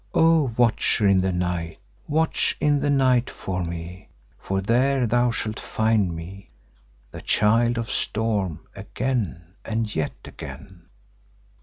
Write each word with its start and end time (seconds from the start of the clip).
O 0.15 0.51
Watcher 0.57 1.07
in 1.07 1.21
the 1.21 1.31
Night, 1.31 1.77
watch 2.07 2.57
in 2.59 2.79
the 2.79 2.89
night 2.89 3.29
for 3.29 3.63
me, 3.63 4.09
for 4.39 4.59
there 4.59 5.05
thou 5.05 5.29
shalt 5.29 5.59
find 5.59 6.15
me, 6.15 6.49
the 7.11 7.21
Child 7.21 7.77
of 7.77 7.91
Storm, 7.91 8.61
again, 8.75 9.53
and 9.63 9.93
yet 9.95 10.13
again." 10.25 10.87